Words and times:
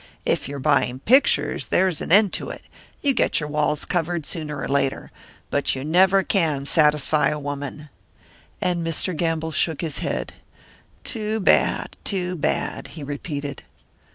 If 0.25 0.47
you're 0.49 0.57
buying 0.57 0.97
pictures, 0.97 1.67
there's 1.67 2.01
an 2.01 2.11
end 2.11 2.33
to 2.33 2.49
it 2.49 2.63
you 3.03 3.13
get 3.13 3.39
your 3.39 3.47
walls 3.47 3.85
covered 3.85 4.25
sooner 4.25 4.57
or 4.59 4.67
later. 4.67 5.11
But 5.51 5.75
you 5.75 5.83
never 5.83 6.23
can 6.23 6.65
satisfy 6.65 7.29
a 7.29 7.37
woman.'" 7.37 7.89
And 8.59 8.83
Mr. 8.83 9.15
Gamble 9.15 9.51
shook 9.51 9.81
his 9.81 9.99
head. 9.99 10.33
"Too 11.03 11.39
bad, 11.39 11.95
too 12.03 12.35
bad," 12.35 12.87
he 12.97 13.03
repeated. 13.03 13.61